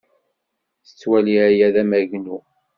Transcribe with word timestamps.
Tettwali 0.85 1.35
aya 1.47 1.67
d 1.73 1.75
amagnu. 1.81 2.37